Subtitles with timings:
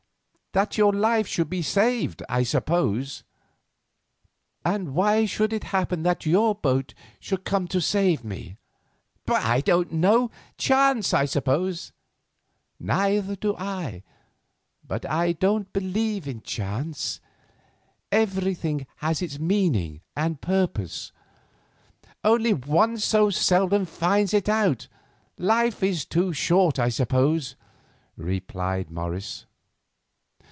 [0.53, 3.23] "That your life should be saved, I suppose."
[4.65, 8.57] "And why should it happen that your boat should come to save me?"
[9.29, 11.93] "I don't know; chance, I suppose."
[12.81, 14.03] "Neither do I;
[14.85, 17.21] but I don't believe in chance.
[18.11, 21.13] Everything has its meaning and purpose."
[22.25, 24.89] "Only one so seldom finds it out.
[25.37, 27.55] Life is too short, I suppose,"
[28.17, 29.45] replied Morris.